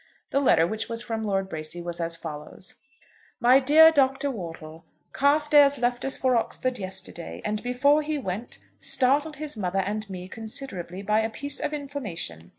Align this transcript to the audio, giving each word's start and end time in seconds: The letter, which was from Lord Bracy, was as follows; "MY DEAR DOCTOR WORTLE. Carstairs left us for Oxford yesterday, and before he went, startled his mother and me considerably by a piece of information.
The 0.31 0.39
letter, 0.39 0.65
which 0.65 0.89
was 0.89 1.03
from 1.03 1.21
Lord 1.21 1.47
Bracy, 1.47 1.79
was 1.79 2.01
as 2.01 2.15
follows; 2.15 2.73
"MY 3.39 3.59
DEAR 3.59 3.91
DOCTOR 3.91 4.31
WORTLE. 4.31 4.83
Carstairs 5.13 5.77
left 5.77 6.03
us 6.03 6.17
for 6.17 6.35
Oxford 6.35 6.79
yesterday, 6.79 7.39
and 7.45 7.61
before 7.61 8.01
he 8.01 8.17
went, 8.17 8.57
startled 8.79 9.35
his 9.35 9.55
mother 9.55 9.81
and 9.81 10.09
me 10.09 10.27
considerably 10.27 11.03
by 11.03 11.19
a 11.19 11.29
piece 11.29 11.59
of 11.59 11.71
information. 11.71 12.49